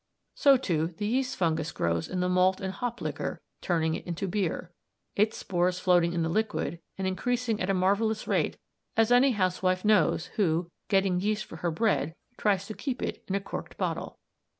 So, 0.33 0.57
too, 0.57 0.95
the 0.97 1.05
yeast 1.05 1.35
fungus 1.37 1.71
grows 1.71 2.07
in 2.09 2.21
the 2.21 2.27
malt 2.27 2.59
and 2.59 2.73
hop 2.73 3.01
liquor, 3.01 3.39
turning 3.61 3.93
it 3.93 4.03
into 4.07 4.27
beer; 4.27 4.71
its 5.15 5.37
spores 5.37 5.77
floating 5.77 6.13
in 6.13 6.23
the 6.23 6.43
fluid 6.43 6.79
and 6.97 7.05
increasing 7.05 7.61
at 7.61 7.69
a 7.69 7.75
marvellous 7.75 8.27
rate, 8.27 8.57
as 8.97 9.11
any 9.11 9.33
housewife 9.33 9.85
knows 9.85 10.25
who, 10.37 10.71
getting 10.87 11.19
yeast 11.19 11.45
for 11.45 11.57
her 11.57 11.69
bread, 11.69 12.15
tries 12.35 12.65
to 12.65 12.73
keep 12.73 13.03
it 13.03 13.23
in 13.27 13.35
a 13.35 13.39
corked 13.39 13.77
bottle. 13.77 14.17